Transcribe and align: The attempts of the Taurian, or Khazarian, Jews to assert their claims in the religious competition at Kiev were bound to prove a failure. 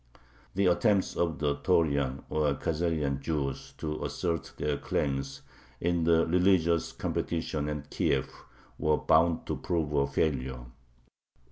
The 0.55 0.65
attempts 0.65 1.15
of 1.15 1.37
the 1.37 1.57
Taurian, 1.57 2.23
or 2.27 2.55
Khazarian, 2.55 3.19
Jews 3.19 3.75
to 3.77 4.03
assert 4.03 4.51
their 4.57 4.77
claims 4.79 5.43
in 5.79 6.05
the 6.05 6.25
religious 6.25 6.91
competition 6.91 7.69
at 7.69 7.91
Kiev 7.91 8.27
were 8.79 8.97
bound 8.97 9.45
to 9.45 9.55
prove 9.57 9.93
a 9.93 10.07
failure. 10.07 10.65